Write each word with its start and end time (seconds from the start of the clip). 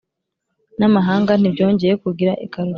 n'amahanga 0.79 1.31
ntibyongeye 1.35 1.93
kugira 2.03 2.31
igaruriro. 2.45 2.69